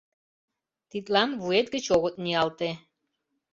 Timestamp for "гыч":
1.73-1.85